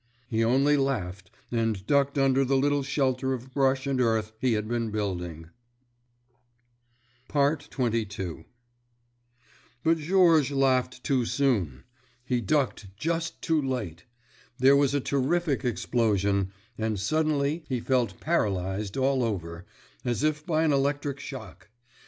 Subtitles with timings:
[0.27, 4.67] he only laughed and ducked under the little shelter of brush and earth he had
[4.67, 5.51] been building.
[7.31, 8.45] XXII
[9.83, 11.83] But Georges laughed too soon,
[12.25, 14.05] he ducked just too late!
[14.57, 20.73] There was a terrific explosion, and suddenly he felt paralyzed all over—as if by an
[20.73, 21.69] electric shock.